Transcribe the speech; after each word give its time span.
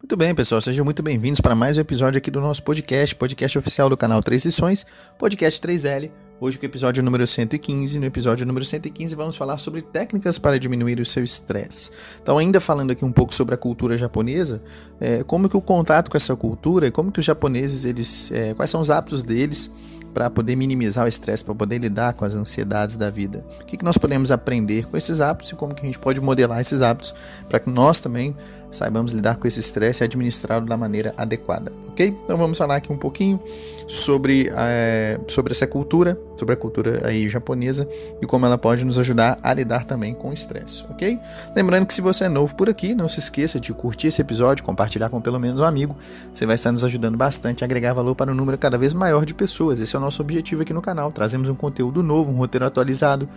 Muito 0.00 0.16
bem, 0.16 0.32
pessoal, 0.32 0.60
sejam 0.60 0.84
muito 0.84 1.02
bem-vindos 1.02 1.40
para 1.40 1.56
mais 1.56 1.76
um 1.76 1.80
episódio 1.80 2.18
aqui 2.18 2.30
do 2.30 2.40
nosso 2.40 2.62
podcast, 2.62 3.16
podcast 3.16 3.58
oficial 3.58 3.90
do 3.90 3.96
canal 3.96 4.22
Três 4.22 4.44
Lições, 4.44 4.86
podcast 5.18 5.60
3L. 5.60 6.12
Hoje 6.40 6.56
com 6.56 6.62
o 6.62 6.68
episódio 6.68 7.02
número 7.02 7.26
115. 7.26 7.98
No 7.98 8.06
episódio 8.06 8.46
número 8.46 8.64
115 8.64 9.16
vamos 9.16 9.36
falar 9.36 9.58
sobre 9.58 9.82
técnicas 9.82 10.38
para 10.38 10.56
diminuir 10.56 11.00
o 11.00 11.04
seu 11.04 11.24
estresse. 11.24 11.90
Então, 12.22 12.38
ainda 12.38 12.60
falando 12.60 12.92
aqui 12.92 13.04
um 13.04 13.10
pouco 13.10 13.34
sobre 13.34 13.56
a 13.56 13.58
cultura 13.58 13.98
japonesa, 13.98 14.62
é, 15.00 15.24
como 15.24 15.48
que 15.48 15.56
o 15.56 15.60
contato 15.60 16.12
com 16.12 16.16
essa 16.16 16.36
cultura, 16.36 16.92
como 16.92 17.10
que 17.10 17.18
os 17.18 17.26
japoneses, 17.26 17.84
eles, 17.84 18.30
é, 18.30 18.54
quais 18.54 18.70
são 18.70 18.80
os 18.80 18.90
hábitos 18.90 19.24
deles 19.24 19.68
para 20.14 20.30
poder 20.30 20.56
minimizar 20.56 21.04
o 21.04 21.08
estresse, 21.08 21.44
para 21.44 21.54
poder 21.54 21.78
lidar 21.78 22.12
com 22.12 22.24
as 22.24 22.34
ansiedades 22.34 22.96
da 22.96 23.10
vida. 23.10 23.44
O 23.60 23.64
que, 23.64 23.76
que 23.76 23.84
nós 23.84 23.98
podemos 23.98 24.30
aprender 24.30 24.86
com 24.86 24.96
esses 24.96 25.20
hábitos 25.20 25.52
e 25.52 25.54
como 25.54 25.74
que 25.74 25.82
a 25.82 25.86
gente 25.86 25.98
pode 25.98 26.20
modelar 26.20 26.60
esses 26.60 26.82
hábitos 26.82 27.14
para 27.48 27.60
que 27.60 27.68
nós 27.70 28.00
também 28.00 28.34
saibamos 28.70 29.12
lidar 29.12 29.36
com 29.36 29.48
esse 29.48 29.60
estresse 29.60 30.02
e 30.02 30.04
administrá-lo 30.04 30.66
da 30.66 30.76
maneira 30.76 31.14
adequada, 31.16 31.72
ok? 31.88 32.16
Então 32.24 32.36
vamos 32.36 32.58
falar 32.58 32.76
aqui 32.76 32.92
um 32.92 32.96
pouquinho 32.96 33.40
sobre, 33.86 34.50
é, 34.56 35.18
sobre 35.26 35.52
essa 35.52 35.66
cultura, 35.66 36.18
sobre 36.36 36.54
a 36.54 36.56
cultura 36.56 37.06
aí 37.06 37.28
japonesa 37.28 37.88
e 38.20 38.26
como 38.26 38.46
ela 38.46 38.58
pode 38.58 38.84
nos 38.84 38.98
ajudar 38.98 39.38
a 39.42 39.54
lidar 39.54 39.84
também 39.84 40.14
com 40.14 40.30
o 40.30 40.32
estresse, 40.32 40.84
ok? 40.90 41.18
Lembrando 41.56 41.86
que 41.86 41.94
se 41.94 42.00
você 42.00 42.24
é 42.24 42.28
novo 42.28 42.54
por 42.54 42.68
aqui, 42.68 42.94
não 42.94 43.08
se 43.08 43.18
esqueça 43.18 43.58
de 43.58 43.72
curtir 43.72 44.08
esse 44.08 44.20
episódio, 44.20 44.64
compartilhar 44.64 45.08
com 45.08 45.20
pelo 45.20 45.40
menos 45.40 45.60
um 45.60 45.64
amigo, 45.64 45.96
você 46.32 46.44
vai 46.44 46.54
estar 46.54 46.70
nos 46.70 46.84
ajudando 46.84 47.16
bastante 47.16 47.64
a 47.64 47.66
agregar 47.66 47.94
valor 47.94 48.14
para 48.14 48.30
um 48.30 48.34
número 48.34 48.58
cada 48.58 48.76
vez 48.76 48.92
maior 48.92 49.24
de 49.24 49.34
pessoas. 49.34 49.80
Esse 49.80 49.96
é 49.96 49.98
o 49.98 50.02
nosso 50.02 50.22
objetivo 50.22 50.62
aqui 50.62 50.72
no 50.72 50.82
canal, 50.82 51.10
trazemos 51.10 51.48
um 51.48 51.54
conteúdo 51.54 52.02
novo, 52.02 52.30
um 52.30 52.36
roteiro 52.36 52.66
atualizado, 52.66 53.28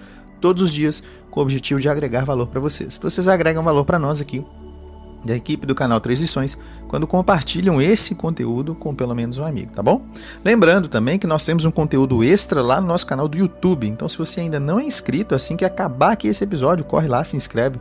todos 0.41 0.63
os 0.63 0.73
dias 0.73 1.03
com 1.29 1.39
o 1.39 1.43
objetivo 1.43 1.79
de 1.79 1.87
agregar 1.87 2.25
valor 2.25 2.47
para 2.47 2.59
vocês. 2.59 2.99
Vocês 3.01 3.27
agregam 3.27 3.63
valor 3.63 3.85
para 3.85 3.99
nós 3.99 4.19
aqui, 4.19 4.43
da 5.23 5.35
equipe 5.35 5.65
do 5.65 5.75
canal 5.75 5.99
Três 5.99 6.21
quando 6.87 7.07
compartilham 7.07 7.81
esse 7.81 8.15
conteúdo 8.15 8.75
com 8.75 8.93
pelo 8.93 9.15
menos 9.15 9.37
um 9.37 9.43
amigo, 9.43 9.71
tá 9.73 9.81
bom? 9.81 10.01
Lembrando 10.43 10.87
também 10.87 11.17
que 11.17 11.27
nós 11.27 11.45
temos 11.45 11.63
um 11.65 11.71
conteúdo 11.71 12.23
extra 12.23 12.61
lá 12.61 12.81
no 12.81 12.87
nosso 12.87 13.05
canal 13.05 13.27
do 13.27 13.37
YouTube, 13.37 13.87
então 13.87 14.09
se 14.09 14.17
você 14.17 14.41
ainda 14.41 14.59
não 14.59 14.79
é 14.79 14.83
inscrito, 14.83 15.35
assim 15.35 15.55
que 15.55 15.63
acabar 15.63 16.13
aqui 16.13 16.27
esse 16.27 16.43
episódio, 16.43 16.85
corre 16.85 17.07
lá, 17.07 17.23
se 17.23 17.35
inscreve, 17.35 17.79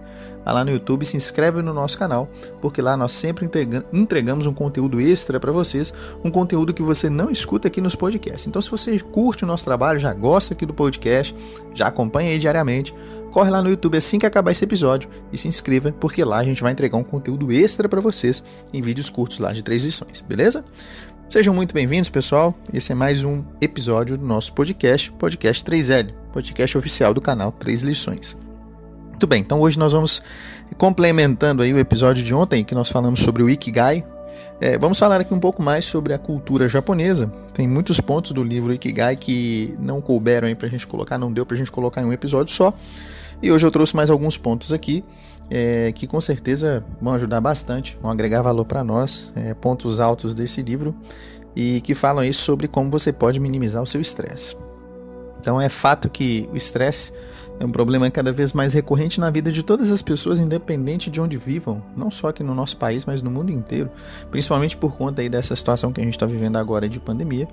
lá 0.53 0.65
no 0.65 0.71
YouTube, 0.71 1.05
se 1.05 1.17
inscreve 1.17 1.63
no 1.63 1.73
nosso 1.73 1.99
canal, 1.99 2.29
porque 2.61 2.83
lá 2.83 2.97
nós 2.97 3.13
sempre 3.13 3.49
entregamos 3.93 4.47
um 4.47 4.53
conteúdo 4.53 5.01
extra 5.01 5.39
para 5.39 5.53
vocês, 5.53 5.93
um 6.25 6.31
conteúdo 6.31 6.75
que 6.75 6.83
você 6.83 7.09
não 7.09 7.31
escuta 7.31 7.69
aqui 7.69 7.81
nos 7.81 7.95
podcasts. 7.95 8.47
Então 8.47 8.61
se 8.61 8.71
você 8.71 8.99
curte 8.99 9.45
o 9.45 9.47
nosso 9.47 9.65
trabalho, 9.65 9.99
já 9.99 10.13
gosta 10.13 10.55
aqui 10.55 10.67
do 10.67 10.75
podcast, 10.75 11.35
já 11.75 11.87
acompanha 11.87 12.31
aí 12.31 12.39
diariamente, 12.39 12.95
corre 13.31 13.51
lá 13.51 13.63
no 13.63 13.71
YouTube 13.71 13.97
assim 13.97 14.19
que 14.19 14.27
acabar 14.27 14.51
esse 14.51 14.65
episódio 14.65 15.09
e 15.33 15.39
se 15.39 15.47
inscreva, 15.47 15.93
porque 15.93 16.25
lá 16.25 16.39
a 16.39 16.45
gente 16.45 16.63
vai 16.63 16.73
entregar 16.73 16.97
um 16.97 17.05
conteúdo 17.05 17.53
extra 17.53 17.89
para 17.89 18.01
vocês 18.01 18.43
em 18.73 18.83
vídeos 18.83 19.09
curtos 19.09 19.39
lá 19.39 19.53
de 19.53 19.63
três 19.63 19.85
lições, 19.85 20.21
beleza? 20.21 20.65
Sejam 21.29 21.55
muito 21.55 21.73
bem-vindos, 21.73 22.11
pessoal. 22.11 22.53
Esse 22.75 22.91
é 22.91 22.95
mais 22.97 23.23
um 23.23 23.45
episódio 23.61 24.19
do 24.19 24.27
nosso 24.27 24.53
podcast, 24.53 25.13
Podcast 25.13 25.65
3L, 25.65 26.13
podcast 26.33 26.77
oficial 26.77 27.15
do 27.15 27.21
canal 27.21 27.53
Três 27.53 27.83
Lições. 27.83 28.50
Muito 29.21 29.29
bem, 29.29 29.43
então 29.43 29.61
hoje 29.61 29.79
nós 29.79 29.93
vamos 29.93 30.23
complementando 30.79 31.63
aí 31.63 31.75
o 31.75 31.79
episódio 31.79 32.25
de 32.25 32.33
ontem 32.33 32.65
que 32.65 32.75
nós 32.75 32.89
falamos 32.89 33.21
sobre 33.21 33.43
o 33.43 33.51
Ikigai. 33.51 34.03
É, 34.59 34.79
vamos 34.79 34.99
falar 34.99 35.21
aqui 35.21 35.35
um 35.35 35.39
pouco 35.39 35.63
mais 35.63 35.85
sobre 35.85 36.15
a 36.15 36.19
cultura 36.19 36.67
japonesa. 36.71 37.31
Tem 37.53 37.69
muitos 37.69 38.01
pontos 38.01 38.33
do 38.33 38.43
livro 38.43 38.73
Ikigai 38.73 39.17
que 39.17 39.77
não 39.79 40.01
couberam 40.01 40.49
aí 40.49 40.55
pra 40.55 40.69
gente 40.69 40.87
colocar, 40.87 41.19
não 41.19 41.31
deu 41.31 41.45
pra 41.45 41.55
gente 41.55 41.71
colocar 41.71 42.01
em 42.01 42.07
um 42.07 42.15
episódio 42.15 42.55
só. 42.55 42.73
E 43.43 43.53
hoje 43.53 43.67
eu 43.67 43.71
trouxe 43.71 43.95
mais 43.95 44.09
alguns 44.09 44.39
pontos 44.39 44.73
aqui 44.73 45.05
é, 45.51 45.93
que 45.95 46.07
com 46.07 46.19
certeza 46.19 46.83
vão 46.99 47.13
ajudar 47.13 47.43
bastante, 47.43 47.99
vão 48.01 48.11
agregar 48.11 48.41
valor 48.41 48.65
para 48.65 48.83
nós, 48.83 49.35
é, 49.37 49.53
pontos 49.53 50.01
altos 50.01 50.35
desse 50.35 50.63
livro 50.63 50.97
e 51.55 51.83
que 51.83 51.95
falam 51.95 52.25
isso 52.25 52.41
sobre 52.41 52.67
como 52.67 52.91
você 52.91 53.13
pode 53.13 53.39
minimizar 53.39 53.83
o 53.83 53.87
seu 53.87 54.01
estresse. 54.01 54.57
Então 55.39 55.61
é 55.61 55.69
fato 55.69 56.09
que 56.09 56.49
o 56.51 56.57
estresse 56.57 57.13
é 57.61 57.65
um 57.65 57.71
problema 57.71 58.11
cada 58.11 58.33
vez 58.33 58.55
mais 58.55 58.73
recorrente 58.73 59.21
na 59.21 59.31
vida 59.31 59.53
de 59.53 59.63
todas 59.63 59.91
as 59.91 60.01
pessoas, 60.01 60.39
independente 60.39 61.11
de 61.11 61.21
onde 61.21 61.37
vivam, 61.37 61.83
não 61.95 62.11
só 62.11 62.29
aqui 62.29 62.43
no 62.43 62.55
nosso 62.55 62.79
país, 62.79 63.05
mas 63.05 63.21
no 63.21 63.31
mundo 63.31 63.53
inteiro, 63.53 63.91
principalmente 64.31 64.79
por 64.79 64.97
conta 64.97 65.21
aí 65.21 65.29
dessa 65.29 65.55
situação 65.55 65.93
que 65.93 66.01
a 66.01 66.05
gente 66.05 66.15
está 66.15 66.25
vivendo 66.25 66.57
agora 66.57 66.89
de 66.89 66.99
pandemia. 66.99 67.47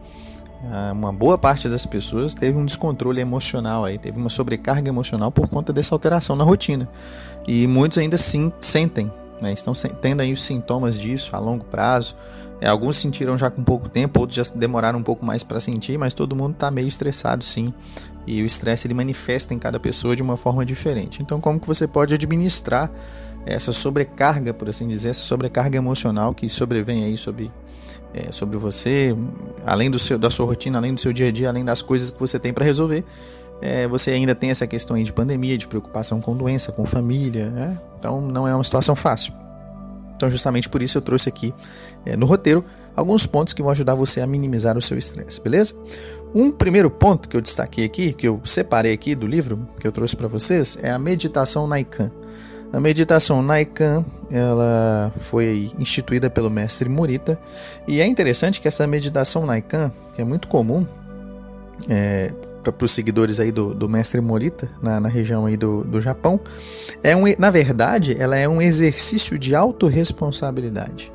Ah, 0.72 0.92
uma 0.94 1.12
boa 1.12 1.38
parte 1.38 1.68
das 1.68 1.86
pessoas 1.86 2.34
teve 2.34 2.58
um 2.58 2.66
descontrole 2.66 3.20
emocional 3.20 3.84
aí, 3.84 3.98
teve 3.98 4.18
uma 4.18 4.30
sobrecarga 4.30 4.88
emocional 4.88 5.30
por 5.30 5.50
conta 5.50 5.74
dessa 5.74 5.94
alteração 5.94 6.38
na 6.38 6.44
rotina. 6.46 6.90
E 7.46 7.68
muitos 7.68 7.98
ainda 7.98 8.18
sim 8.18 8.52
sentem, 8.62 9.12
né, 9.42 9.52
estão 9.52 9.74
tendo 10.02 10.22
aí 10.22 10.32
os 10.32 10.42
sintomas 10.42 10.98
disso 10.98 11.36
a 11.36 11.40
longo 11.40 11.66
prazo. 11.66 12.16
É, 12.60 12.68
alguns 12.68 12.98
sentiram 12.98 13.38
já 13.38 13.52
com 13.52 13.64
pouco 13.64 13.88
tempo, 13.88 14.20
outros 14.20 14.36
já 14.36 14.56
demoraram 14.56 15.00
um 15.00 15.04
pouco 15.04 15.26
mais 15.26 15.44
para 15.44 15.60
sentir, 15.60 15.98
mas 15.98 16.14
todo 16.14 16.36
mundo 16.36 16.54
está 16.54 16.72
meio 16.72 16.88
estressado 16.88 17.44
sim. 17.44 17.74
E 18.26 18.42
o 18.42 18.46
estresse 18.46 18.88
ele 18.88 18.94
manifesta 18.94 19.54
em 19.54 19.60
cada 19.60 19.80
pessoa 19.80 20.16
de 20.16 20.24
uma 20.24 20.36
forma 20.36 20.66
diferente. 20.66 21.22
Então, 21.22 21.40
como 21.40 21.60
que 21.60 21.68
você 21.68 21.88
pode 21.88 22.14
administrar 22.14 22.92
essa 23.46 23.72
sobrecarga, 23.72 24.54
por 24.54 24.70
assim 24.70 24.88
dizer, 24.88 25.10
essa 25.10 25.24
sobrecarga 25.24 25.78
emocional 25.78 26.34
que 26.34 26.50
sobrevém 26.50 27.06
aí 27.06 27.18
sobre 27.18 27.50
é, 28.14 28.32
sobre 28.32 28.58
você, 28.58 29.16
além 29.66 29.92
do 29.92 30.00
seu, 30.00 30.18
da 30.18 30.30
sua 30.30 30.46
rotina, 30.46 30.78
além 30.78 30.94
do 30.94 31.00
seu 31.00 31.14
dia 31.14 31.28
a 31.28 31.32
dia, 31.32 31.50
além 31.50 31.64
das 31.64 31.82
coisas 31.82 32.10
que 32.10 32.20
você 32.20 32.40
tem 32.40 32.52
para 32.52 32.66
resolver. 32.66 33.06
É, 33.62 33.88
você 33.88 34.12
ainda 34.12 34.36
tem 34.36 34.50
essa 34.50 34.68
questão 34.68 34.96
aí 34.96 35.04
de 35.04 35.14
pandemia, 35.14 35.58
de 35.58 35.68
preocupação 35.68 36.22
com 36.22 36.36
doença, 36.36 36.72
com 36.72 36.86
família, 36.86 37.50
né? 37.50 37.78
então 37.98 38.22
não 38.22 38.48
é 38.48 38.54
uma 38.54 38.64
situação 38.64 38.96
fácil. 38.96 39.34
Então, 40.18 40.30
justamente 40.30 40.68
por 40.68 40.82
isso 40.82 40.98
eu 40.98 41.02
trouxe 41.02 41.30
aqui 41.30 41.54
é, 42.06 42.18
no 42.18 42.26
roteiro 42.26 42.66
alguns 42.96 43.28
pontos 43.28 43.54
que 43.54 43.62
vão 43.62 43.72
ajudar 43.72 43.94
você 43.94 44.22
a 44.22 44.28
minimizar 44.28 44.76
o 44.76 44.82
seu 44.82 44.98
estresse, 44.98 45.40
beleza? 45.40 45.76
Um 46.34 46.52
primeiro 46.52 46.90
ponto 46.90 47.30
que 47.30 47.38
eu 47.38 47.42
destaquei 47.42 47.86
aqui, 47.86 48.12
que 48.12 48.28
eu 48.28 48.42
separei 48.44 48.92
aqui 48.92 49.14
do 49.14 49.28
livro 49.28 49.68
que 49.80 49.88
eu 49.88 49.92
trouxe 49.92 50.16
para 50.16 50.28
vocês, 50.28 50.78
é 50.82 50.92
a 50.92 51.00
meditação 51.00 51.68
Naikan. 51.68 52.12
A 52.74 52.80
meditação 52.80 53.42
Naikan, 53.42 54.04
ela 54.30 55.14
foi 55.20 55.72
instituída 55.80 56.30
pelo 56.30 56.50
mestre 56.50 56.90
Morita, 56.90 57.40
e 57.88 58.02
é 58.02 58.06
interessante 58.06 58.60
que 58.60 58.68
essa 58.68 58.86
meditação 58.88 59.46
Naikan, 59.46 59.92
que 60.16 60.22
é 60.22 60.26
muito 60.26 60.48
comum 60.48 60.86
é, 61.88 62.34
para 62.72 62.86
os 62.86 62.92
seguidores 62.92 63.40
aí 63.40 63.52
do, 63.52 63.74
do 63.74 63.88
mestre 63.90 64.22
Morita, 64.22 64.70
na, 64.82 65.00
na 65.00 65.10
região 65.10 65.46
aí 65.46 65.58
do, 65.58 65.84
do 65.84 66.00
Japão, 66.02 66.40
é 67.04 67.16
um, 67.16 67.24
na 67.38 67.52
verdade, 67.52 68.16
ela 68.20 68.36
é 68.36 68.48
um 68.48 68.62
exercício 68.62 69.38
de 69.38 69.56
autorresponsabilidade. 69.56 71.12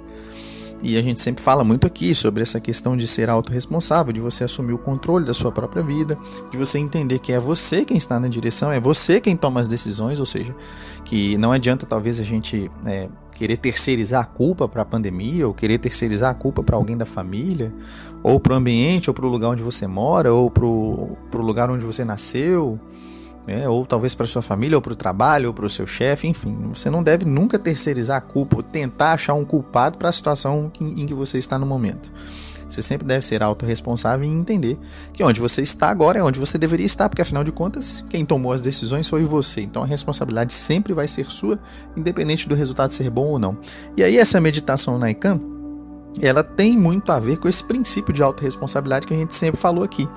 E 0.83 0.99
a 0.99 1.03
gente 1.03 1.21
sempre 1.21 1.43
fala 1.43 1.63
muito 1.63 1.87
aqui 1.87 2.13
sobre 2.13 2.43
essa 2.43 2.59
questão 2.59 2.97
de 2.97 3.07
ser 3.07 3.31
autorresponsável, 3.31 4.13
de 4.13 4.21
você 4.21 4.43
assumir 4.43 4.73
o 4.73 4.79
controle 4.79 5.25
da 5.25 5.33
sua 5.33 5.53
própria 5.53 5.83
vida, 5.83 6.19
de 6.51 6.59
você 6.59 6.77
entender 6.77 7.21
que 7.21 7.33
é 7.33 7.39
você 7.39 7.85
quem 7.85 7.97
está 7.97 8.19
na 8.19 8.27
direção, 8.27 8.73
é 8.73 8.81
você 8.81 9.21
quem 9.21 9.37
toma 9.37 9.61
as 9.61 9.69
decisões, 9.69 10.19
ou 10.19 10.27
seja, 10.27 10.55
que 11.05 11.39
não 11.39 11.53
adianta 11.53 11.87
talvez 11.87 12.19
a 12.19 12.25
gente 12.25 12.69
é, 12.85 13.09
querer 13.43 13.57
terceirizar 13.57 14.23
a 14.23 14.25
culpa 14.25 14.69
para 14.69 14.83
a 14.83 14.85
pandemia, 14.85 15.49
ou 15.49 15.53
querer 15.53 15.77
terceirizar 15.77 16.31
a 16.31 16.35
culpa 16.35 16.63
para 16.63 16.77
alguém 16.77 16.97
da 16.97 17.05
família, 17.05 17.75
ou 18.23 18.39
para 18.39 18.53
o 18.53 18.57
ambiente, 18.57 19.11
ou 19.11 19.15
para 19.15 19.27
o 19.27 19.29
lugar 19.29 19.49
onde 19.49 19.65
você 19.65 19.85
mora, 19.85 20.33
ou 20.33 20.49
para 20.49 20.65
o 20.65 21.17
lugar 21.35 21.69
onde 21.69 21.85
você 21.85 22.05
nasceu, 22.05 22.79
né? 23.45 23.69
ou 23.69 23.85
talvez 23.85 24.15
para 24.15 24.29
sua 24.29 24.43
família, 24.43 24.79
ou 24.79 24.81
para 24.81 24.93
o 24.93 24.95
trabalho, 24.95 25.49
ou 25.49 25.53
para 25.53 25.67
o 25.67 25.71
seu 25.71 25.89
chefe, 25.89 26.29
enfim. 26.29 26.57
Você 26.73 26.89
não 26.89 27.03
deve 27.03 27.25
nunca 27.25 27.59
terceirizar 27.59 28.19
a 28.19 28.21
culpa 28.21 28.59
ou 28.59 28.63
tentar 28.63 29.15
achar 29.15 29.35
um 29.35 29.45
culpado 29.45 29.99
para 29.99 30.09
a 30.09 30.13
situação 30.13 30.71
em 30.81 31.05
que 31.05 31.13
você 31.13 31.37
está 31.37 31.59
no 31.59 31.67
momento. 31.67 32.13
Você 32.73 32.83
sempre 32.83 33.07
deve 33.07 33.27
ser 33.27 33.43
autorresponsável 33.43 34.25
e 34.25 34.29
entender 34.29 34.79
que 35.13 35.23
onde 35.23 35.41
você 35.41 35.61
está 35.63 35.91
agora 35.91 36.19
é 36.19 36.23
onde 36.23 36.41
você 36.41 36.57
deveria 36.57 36.87
estar, 36.87 37.09
porque 37.09 37.21
afinal 37.21 37.45
de 37.45 37.53
contas, 37.53 38.03
quem 38.09 38.25
tomou 38.25 38.53
as 38.53 38.61
decisões 38.61 39.09
foi 39.09 39.25
você. 39.25 39.61
Então 39.61 39.83
a 39.83 39.87
responsabilidade 39.87 40.55
sempre 40.55 40.95
vai 40.95 41.07
ser 41.07 41.31
sua, 41.31 41.59
independente 41.97 42.49
do 42.49 42.55
resultado 42.55 42.93
ser 42.93 43.11
bom 43.11 43.27
ou 43.27 43.39
não. 43.39 43.59
E 43.97 44.03
aí 44.03 44.17
essa 44.17 44.41
meditação 44.41 44.99
na 44.99 45.11
ICANN, 45.11 45.39
ela 46.21 46.43
tem 46.43 46.77
muito 46.77 47.11
a 47.11 47.19
ver 47.19 47.39
com 47.39 47.49
esse 47.49 47.65
princípio 47.65 48.13
de 48.13 48.23
autorresponsabilidade 48.23 49.07
que 49.07 49.15
a 49.15 49.17
gente 49.17 49.35
sempre 49.35 49.61
falou 49.61 49.85
aqui. 49.85 50.09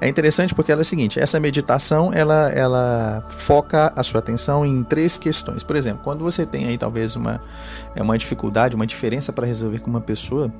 É 0.00 0.08
interessante 0.08 0.54
porque 0.54 0.72
ela 0.72 0.80
é 0.80 0.82
o 0.82 0.84
seguinte, 0.84 1.20
essa 1.20 1.38
meditação 1.38 2.12
ela, 2.12 2.50
ela 2.50 3.24
foca 3.30 3.92
a 3.96 4.02
sua 4.02 4.18
atenção 4.18 4.64
em 4.64 4.82
três 4.82 5.16
questões. 5.16 5.62
Por 5.62 5.76
exemplo, 5.76 6.02
quando 6.02 6.22
você 6.22 6.44
tem 6.44 6.66
aí 6.66 6.76
talvez 6.76 7.16
uma, 7.16 7.40
é 7.94 8.02
uma 8.02 8.18
dificuldade, 8.18 8.74
uma 8.74 8.86
diferença 8.86 9.32
para 9.32 9.46
resolver 9.46 9.80
com 9.80 9.90
uma 9.90 10.00
pessoa, 10.00 10.52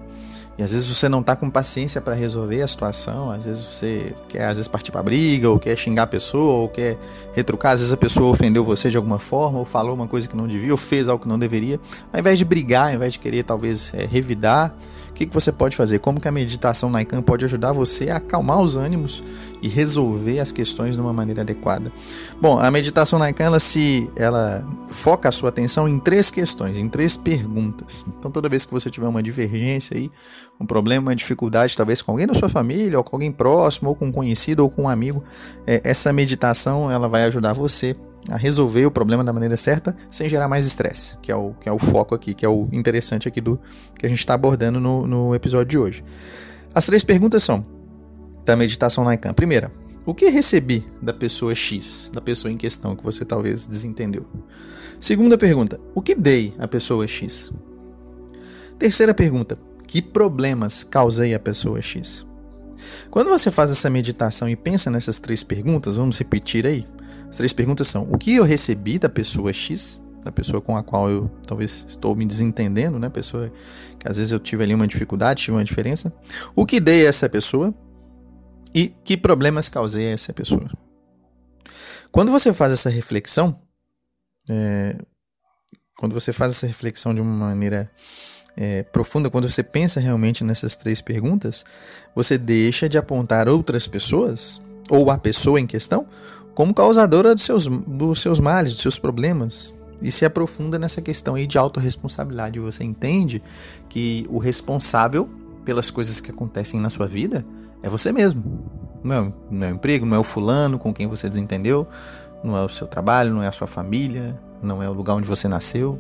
e 0.56 0.62
às 0.62 0.73
vezes 0.73 0.89
você 0.89 1.09
não 1.09 1.21
está 1.21 1.35
com 1.35 1.51
paciência 1.51 2.01
para 2.01 2.15
resolver 2.15 2.62
a 2.62 2.69
situação, 2.69 3.31
às 3.31 3.45
vezes 3.45 3.62
você 3.62 4.15
quer 4.29 4.45
às 4.45 4.56
vezes 4.56 4.69
partir 4.69 4.93
para 4.93 5.03
briga, 5.03 5.51
ou 5.51 5.59
quer 5.59 5.77
xingar 5.77 6.05
a 6.05 6.06
pessoa, 6.06 6.55
ou 6.55 6.69
quer 6.69 6.97
retrucar, 7.35 7.73
às 7.73 7.81
vezes 7.81 7.93
a 7.93 7.97
pessoa 7.97 8.31
ofendeu 8.31 8.65
você 8.65 8.89
de 8.89 8.97
alguma 8.97 9.19
forma, 9.19 9.59
ou 9.59 9.65
falou 9.65 9.95
uma 9.95 10.06
coisa 10.06 10.29
que 10.29 10.37
não 10.37 10.47
devia, 10.47 10.73
ou 10.73 10.79
fez 10.79 11.09
algo 11.09 11.23
que 11.23 11.29
não 11.29 11.39
deveria. 11.39 11.81
Ao 12.12 12.21
invés 12.21 12.39
de 12.39 12.45
brigar, 12.45 12.89
ao 12.89 12.95
invés 12.95 13.15
de 13.15 13.19
querer 13.19 13.43
talvez 13.43 13.93
é, 13.95 14.06
revidar, 14.06 14.75
que, 15.15 15.27
que 15.27 15.33
você 15.33 15.53
pode 15.53 15.77
fazer? 15.77 16.01
Como 16.01 16.21
que 16.21 16.29
a 16.29 16.33
meditação 16.33 16.91
Naikan 16.91 17.23
pode 17.23 17.45
ajudar 17.45 17.73
você 17.73 18.11
a 18.11 18.17
acalmar 18.17 18.61
os 18.61 18.77
ânimos 18.77 19.23
e 19.63 19.69
resolver 19.69 20.41
as 20.41 20.51
questões 20.51 20.97
de 20.97 21.01
uma 21.01 21.13
maneira 21.13 21.43
adequada? 21.43 21.91
Bom, 22.41 22.59
a 22.59 22.71
meditação 22.71 23.19
Naikan 23.19 23.45
ela 23.45 23.61
se 23.61 24.11
ela 24.17 24.67
foca 24.89 25.29
a 25.29 25.33
sua 25.33 25.49
atenção 25.49 25.89
em 25.89 25.99
três 25.99 26.31
questões, 26.31 26.77
em 26.77 26.89
três 26.89 27.17
perguntas. 27.17 28.05
Então 28.19 28.31
toda 28.31 28.49
vez 28.49 28.65
que 28.65 28.73
você 28.73 28.91
tiver 28.91 29.07
uma 29.07 29.23
divergência 29.23 29.97
aí, 29.97 30.11
um 30.61 30.67
problema, 30.67 31.11
uma 31.11 31.17
dificuldade, 31.17 31.77
talvez 31.77 32.03
com 32.03 32.13
alguém 32.13 32.27
da 32.27 32.35
sua 32.35 32.49
família, 32.49 32.99
ou 32.99 33.05
com 33.05 33.17
alguém 33.17 33.33
próximo, 33.33 33.91
ou 33.91 33.97
com 33.97 34.07
um 34.07 34.13
conhecido, 34.13 34.61
ou 34.61 34.71
com 34.71 34.83
um 34.83 34.89
amigo, 34.89 35.23
é, 35.67 35.81
essa 35.85 36.13
meditação 36.13 36.91
ela 36.91 37.09
vai 37.09 37.25
ajudar 37.25 37.53
você 37.53 37.97
a 38.31 38.37
resolver 38.37 38.87
o 38.87 38.91
problema 38.91 39.23
da 39.23 39.32
maneira 39.32 39.56
certa 39.56 39.97
sem 40.11 40.29
gerar 40.29 40.49
mais 40.49 40.67
estresse, 40.67 41.17
que 41.21 41.31
é 41.31 41.37
o, 41.37 41.55
que 41.61 41.69
é 41.69 41.73
o 41.73 41.79
foco 41.79 42.15
aqui, 42.15 42.35
que 42.35 42.44
é 42.44 42.49
o 42.49 42.69
interessante 42.73 43.29
aqui 43.29 43.41
do 43.41 43.61
que 43.99 44.06
a 44.06 44.09
gente 44.09 44.19
está 44.19 44.35
abordando 44.35 44.81
no, 44.81 45.06
no 45.06 45.35
episódio 45.35 45.67
de 45.67 45.79
hoje. 45.79 46.05
As 46.75 46.87
três 46.87 47.05
perguntas 47.05 47.43
são 47.43 47.65
da 48.44 48.56
meditação 48.56 49.05
Naikan. 49.05 49.32
Primeira, 49.32 49.73
o 50.06 50.15
que 50.15 50.29
recebi 50.29 50.85
da 51.00 51.12
pessoa 51.12 51.55
X, 51.55 52.11
da 52.12 52.21
pessoa 52.21 52.53
em 52.53 52.56
questão 52.56 52.97
que 52.97 53.05
você 53.05 53.25
talvez 53.25 53.67
desentendeu? 53.67 54.27
Segunda 55.00 55.37
pergunta, 55.37 55.81
o 55.94 56.03
que 56.03 56.15
dei 56.15 56.55
à 56.59 56.67
pessoa 56.67 57.06
X? 57.06 57.53
Terceira 58.79 59.15
pergunta, 59.15 59.59
que 59.87 60.03
problemas 60.03 60.82
causei 60.85 61.35
à 61.35 61.38
pessoa 61.38 61.81
X? 61.81 62.27
Quando 63.11 63.31
você 63.31 63.50
faz 63.50 63.70
essa 63.70 63.88
meditação 63.88 64.49
e 64.49 64.56
pensa 64.56 64.91
nessas 64.91 65.19
três 65.20 65.43
perguntas, 65.43 65.97
vamos 65.97 66.19
repetir 66.19 66.67
aí. 66.67 66.87
As 67.35 67.37
três 67.37 67.53
perguntas 67.53 67.89
são: 67.89 68.07
o 68.13 68.17
que 68.17 68.37
eu 68.37 68.45
recebi 68.45 68.97
da 68.97 69.09
pessoa 69.09 69.53
X, 69.53 70.01
da 70.23 70.31
pessoa 70.31 70.63
com 70.63 70.77
a 70.77 70.85
qual 70.85 71.11
eu 71.11 71.29
talvez 71.45 71.85
estou 71.89 72.15
me 72.15 72.25
desentendendo, 72.25 72.97
né? 72.97 73.09
Pessoa 73.09 73.53
que 73.99 74.09
às 74.09 74.19
vezes 74.19 74.31
eu 74.33 74.39
tive 74.39 74.63
ali 74.63 74.73
uma 74.73 74.87
dificuldade, 74.87 75.43
tive 75.43 75.57
uma 75.57 75.65
diferença. 75.65 76.15
O 76.55 76.65
que 76.65 76.79
dei 76.79 77.05
a 77.05 77.09
essa 77.09 77.29
pessoa 77.29 77.75
e 78.73 78.89
que 79.03 79.17
problemas 79.17 79.69
causei 79.69 80.07
a 80.07 80.11
essa 80.13 80.33
pessoa. 80.33 80.71
Quando 82.13 82.31
você 82.31 82.55
faz 82.55 82.73
essa 82.73 82.89
reflexão, 82.89 83.61
é, 84.49 84.97
quando 85.97 86.13
você 86.13 86.33
faz 86.33 86.53
essa 86.53 86.69
reflexão 86.69 87.13
de 87.13 87.21
uma 87.21 87.35
maneira 87.35 87.91
é, 88.57 88.85
profunda, 88.85 89.29
quando 89.29 89.51
você 89.51 89.65
pensa 89.65 89.99
realmente 89.99 90.45
nessas 90.45 90.77
três 90.77 91.01
perguntas, 91.01 91.65
você 92.15 92.39
deixa 92.39 92.89
de 92.89 92.97
apontar 92.97 93.49
outras 93.49 93.89
pessoas 93.89 94.63
ou 94.89 95.11
a 95.11 95.19
pessoa 95.19 95.59
em 95.59 95.67
questão 95.67 96.07
como 96.55 96.73
causadora 96.73 97.35
dos 97.35 97.45
seus, 97.45 97.67
dos 97.67 98.21
seus 98.21 98.41
males, 98.41 98.73
dos 98.73 98.83
seus 98.83 98.99
problemas. 98.99 99.75
E 100.01 100.12
se 100.12 100.25
aprofunda 100.25 100.79
nessa 100.79 101.01
questão 101.01 101.35
aí 101.35 101.47
de 101.47 101.56
autorresponsabilidade. 101.56 102.61
Você 102.61 102.85
entende 102.85 103.43
que 103.89 104.27
o 104.29 104.39
responsável 104.39 105.29
pelas 105.65 105.91
coisas 105.91 106.21
que 106.21 106.31
acontecem 106.31 106.81
na 106.81 106.91
sua 106.91 107.06
vida 107.06 107.45
é 107.83 107.89
você 107.89 108.12
mesmo. 108.12 108.43
Não 109.03 109.15
é, 109.15 109.33
não 109.51 109.67
é 109.67 109.73
o 109.73 109.75
emprego, 109.75 110.06
não 110.06 110.17
é 110.17 110.19
o 110.19 110.25
fulano 110.25 110.79
com 110.79 110.93
quem 110.93 111.06
você 111.06 111.29
desentendeu, 111.29 111.87
não 112.43 112.56
é 112.56 112.65
o 112.65 112.69
seu 112.69 112.87
trabalho, 112.87 113.33
não 113.33 113.43
é 113.43 113.47
a 113.47 113.53
sua 113.53 113.67
família, 113.67 114.39
não 114.62 114.83
é 114.83 114.89
o 114.89 114.93
lugar 114.93 115.15
onde 115.15 115.29
você 115.29 115.49
nasceu. 115.49 115.99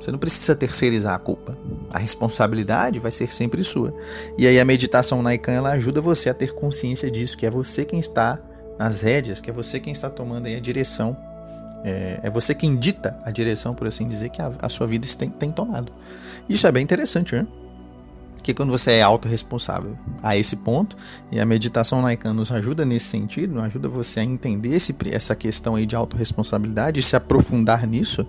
Você 0.00 0.10
não 0.10 0.18
precisa 0.18 0.56
terceirizar 0.56 1.14
a 1.14 1.18
culpa. 1.18 1.56
A 1.92 1.98
responsabilidade 1.98 2.98
vai 2.98 3.10
ser 3.10 3.32
sempre 3.32 3.62
sua. 3.62 3.92
E 4.38 4.46
aí 4.46 4.58
a 4.58 4.64
meditação 4.64 5.22
Naikan 5.22 5.52
ela 5.52 5.72
ajuda 5.72 6.00
você 6.00 6.30
a 6.30 6.34
ter 6.34 6.54
consciência 6.54 7.10
disso, 7.10 7.36
que 7.36 7.44
é 7.44 7.50
você 7.50 7.84
quem 7.84 8.00
está 8.00 8.38
nas 8.80 9.02
rédeas, 9.02 9.42
que 9.42 9.50
é 9.50 9.52
você 9.52 9.78
quem 9.78 9.92
está 9.92 10.08
tomando 10.08 10.46
aí 10.46 10.56
a 10.56 10.60
direção. 10.60 11.14
É, 11.84 12.20
é 12.22 12.30
você 12.30 12.54
quem 12.54 12.78
dita 12.78 13.18
a 13.22 13.30
direção, 13.30 13.74
por 13.74 13.86
assim 13.86 14.08
dizer, 14.08 14.30
que 14.30 14.40
a, 14.40 14.50
a 14.62 14.70
sua 14.70 14.86
vida 14.86 15.06
tem, 15.18 15.28
tem 15.28 15.52
tomado. 15.52 15.92
Isso 16.48 16.66
é 16.66 16.72
bem 16.72 16.82
interessante, 16.82 17.34
né? 17.34 17.46
que 18.42 18.54
quando 18.54 18.70
você 18.70 18.92
é 18.92 19.02
autorresponsável 19.02 19.98
a 20.22 20.34
esse 20.34 20.56
ponto, 20.56 20.96
e 21.30 21.38
a 21.38 21.44
meditação 21.44 22.00
Naikan 22.00 22.32
nos 22.32 22.50
ajuda 22.50 22.86
nesse 22.86 23.04
sentido, 23.04 23.60
ajuda 23.60 23.86
você 23.86 24.20
a 24.20 24.24
entender 24.24 24.74
esse, 24.74 24.96
essa 25.12 25.36
questão 25.36 25.74
aí 25.74 25.84
de 25.84 25.94
autorresponsabilidade 25.94 26.98
e 26.98 27.02
se 27.02 27.14
aprofundar 27.14 27.86
nisso, 27.86 28.26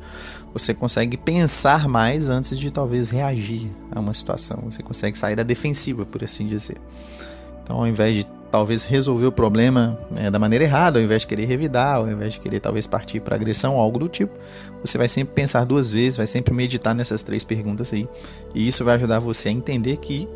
você 0.53 0.73
consegue 0.73 1.15
pensar 1.15 1.87
mais 1.87 2.27
antes 2.27 2.59
de 2.59 2.69
talvez 2.69 3.09
reagir 3.09 3.71
a 3.89 4.01
uma 4.01 4.13
situação. 4.13 4.63
Você 4.65 4.83
consegue 4.83 5.17
sair 5.17 5.37
da 5.37 5.43
defensiva, 5.43 6.05
por 6.05 6.21
assim 6.21 6.45
dizer. 6.45 6.75
Então, 7.63 7.77
ao 7.77 7.87
invés 7.87 8.17
de 8.17 8.40
talvez 8.51 8.83
resolver 8.83 9.25
o 9.25 9.31
problema 9.31 9.97
é, 10.17 10.29
da 10.29 10.37
maneira 10.37 10.65
errada, 10.65 10.99
ao 10.99 11.03
invés 11.03 11.21
de 11.21 11.27
querer 11.27 11.45
revidar, 11.45 11.95
ao 11.95 12.09
invés 12.09 12.33
de 12.33 12.39
querer 12.39 12.59
talvez 12.59 12.85
partir 12.85 13.21
para 13.21 13.35
agressão 13.35 13.75
ou 13.75 13.81
algo 13.81 13.97
do 13.97 14.09
tipo, 14.09 14.37
você 14.83 14.97
vai 14.97 15.07
sempre 15.07 15.33
pensar 15.33 15.63
duas 15.63 15.89
vezes, 15.89 16.17
vai 16.17 16.27
sempre 16.27 16.53
meditar 16.53 16.93
nessas 16.93 17.23
três 17.23 17.43
perguntas 17.43 17.93
aí. 17.93 18.07
E 18.53 18.67
isso 18.67 18.83
vai 18.83 18.95
ajudar 18.95 19.19
você 19.19 19.47
a 19.47 19.51
entender 19.51 19.97
que 19.97 20.27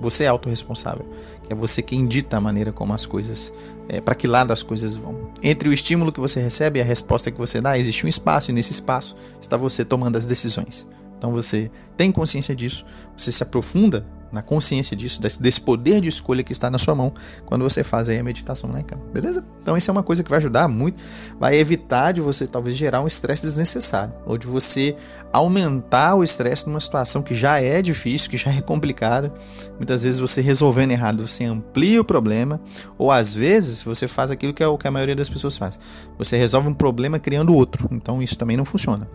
você 0.00 0.24
é 0.24 0.28
autorresponsável, 0.28 1.04
que 1.42 1.52
é 1.52 1.56
você 1.56 1.82
quem 1.82 2.06
dita 2.06 2.36
a 2.36 2.40
maneira 2.40 2.72
como 2.72 2.92
as 2.92 3.04
coisas, 3.04 3.52
é, 3.88 4.00
para 4.00 4.14
que 4.14 4.28
lado 4.28 4.52
as 4.52 4.62
coisas 4.62 4.94
vão. 4.94 5.32
Entre 5.42 5.68
o 5.68 5.72
estímulo 5.72 6.12
que 6.12 6.20
você 6.20 6.40
recebe 6.40 6.78
e 6.78 6.82
a 6.82 6.84
resposta 6.84 7.30
que 7.30 7.38
você 7.38 7.60
dá, 7.60 7.76
existe 7.76 8.06
um 8.06 8.08
espaço, 8.08 8.52
e 8.52 8.54
nesse 8.54 8.70
espaço 8.72 9.16
está 9.40 9.56
você 9.56 9.84
tomando 9.84 10.16
as 10.16 10.24
decisões. 10.24 10.86
Então 11.16 11.32
você 11.32 11.68
tem 11.96 12.12
consciência 12.12 12.54
disso, 12.54 12.86
você 13.16 13.32
se 13.32 13.42
aprofunda 13.42 14.06
na 14.32 14.42
consciência 14.42 14.96
disso, 14.96 15.20
desse, 15.20 15.40
desse, 15.40 15.60
poder 15.60 16.00
de 16.00 16.08
escolha 16.08 16.42
que 16.42 16.52
está 16.52 16.70
na 16.70 16.78
sua 16.78 16.94
mão 16.94 17.12
quando 17.44 17.62
você 17.62 17.82
faz 17.82 18.08
aí 18.08 18.18
a 18.18 18.22
meditação 18.22 18.70
na 18.70 18.82
cama, 18.82 19.02
beleza? 19.12 19.44
Então 19.62 19.76
isso 19.76 19.90
é 19.90 19.92
uma 19.92 20.02
coisa 20.02 20.22
que 20.22 20.30
vai 20.30 20.38
ajudar 20.38 20.68
muito, 20.68 21.02
vai 21.38 21.56
evitar 21.56 22.12
de 22.12 22.20
você 22.20 22.46
talvez 22.46 22.76
gerar 22.76 23.00
um 23.00 23.06
estresse 23.06 23.42
desnecessário, 23.42 24.12
ou 24.26 24.38
de 24.38 24.46
você 24.46 24.96
aumentar 25.32 26.14
o 26.14 26.24
estresse 26.24 26.66
numa 26.66 26.80
situação 26.80 27.22
que 27.22 27.34
já 27.34 27.60
é 27.60 27.82
difícil, 27.82 28.30
que 28.30 28.36
já 28.36 28.52
é 28.52 28.60
complicada. 28.60 29.32
Muitas 29.76 30.02
vezes 30.02 30.18
você 30.18 30.40
resolvendo 30.40 30.92
errado, 30.92 31.26
você 31.26 31.44
amplia 31.44 32.00
o 32.00 32.04
problema, 32.04 32.60
ou 32.96 33.10
às 33.10 33.34
vezes 33.34 33.82
você 33.82 34.08
faz 34.08 34.30
aquilo 34.30 34.54
que 34.54 34.62
é 34.62 34.66
o 34.66 34.78
que 34.78 34.88
a 34.88 34.90
maioria 34.90 35.16
das 35.16 35.28
pessoas 35.28 35.56
faz. 35.56 35.78
Você 36.16 36.36
resolve 36.36 36.68
um 36.68 36.74
problema 36.74 37.18
criando 37.18 37.54
outro. 37.54 37.88
Então 37.92 38.22
isso 38.22 38.38
também 38.38 38.56
não 38.56 38.64
funciona. 38.64 39.06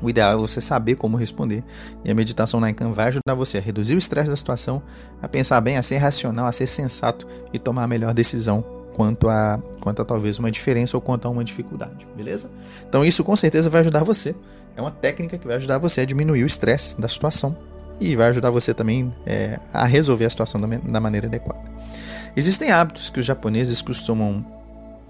O 0.00 0.10
ideal 0.10 0.32
é 0.32 0.36
você 0.36 0.60
saber 0.60 0.96
como 0.96 1.16
responder. 1.16 1.62
E 2.04 2.10
a 2.10 2.14
meditação 2.14 2.58
Naikan 2.58 2.92
vai 2.92 3.08
ajudar 3.08 3.34
você 3.34 3.58
a 3.58 3.60
reduzir 3.60 3.94
o 3.94 3.98
estresse 3.98 4.30
da 4.30 4.36
situação, 4.36 4.82
a 5.20 5.28
pensar 5.28 5.60
bem, 5.60 5.76
a 5.76 5.82
ser 5.82 5.98
racional, 5.98 6.46
a 6.46 6.52
ser 6.52 6.66
sensato 6.66 7.26
e 7.52 7.58
tomar 7.58 7.84
a 7.84 7.86
melhor 7.86 8.12
decisão 8.12 8.64
quanto 8.94 9.28
a, 9.28 9.60
quanto 9.80 10.02
a 10.02 10.04
talvez 10.04 10.38
uma 10.38 10.50
diferença 10.50 10.96
ou 10.96 11.00
quanto 11.00 11.26
a 11.26 11.30
uma 11.30 11.42
dificuldade, 11.42 12.06
beleza? 12.16 12.50
Então 12.88 13.04
isso 13.04 13.24
com 13.24 13.34
certeza 13.34 13.70
vai 13.70 13.80
ajudar 13.80 14.04
você. 14.04 14.34
É 14.76 14.80
uma 14.80 14.90
técnica 14.90 15.38
que 15.38 15.46
vai 15.46 15.56
ajudar 15.56 15.78
você 15.78 16.02
a 16.02 16.04
diminuir 16.04 16.42
o 16.44 16.46
estresse 16.46 17.00
da 17.00 17.08
situação 17.08 17.56
e 18.00 18.16
vai 18.16 18.28
ajudar 18.28 18.50
você 18.50 18.74
também 18.74 19.12
é, 19.26 19.58
a 19.72 19.84
resolver 19.84 20.24
a 20.24 20.30
situação 20.30 20.60
da, 20.60 20.66
da 20.66 21.00
maneira 21.00 21.26
adequada. 21.26 21.60
Existem 22.36 22.70
hábitos 22.70 23.10
que 23.10 23.20
os 23.20 23.26
japoneses 23.26 23.82
costumam 23.82 24.44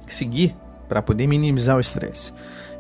seguir 0.07 0.55
para 0.89 1.01
poder 1.01 1.27
minimizar 1.27 1.77
o 1.77 1.81
estresse. 1.81 2.33